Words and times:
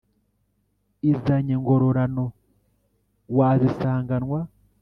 izanjye 1.11 1.53
ngororano 1.61 2.25
wazisanganwa. 3.37 4.39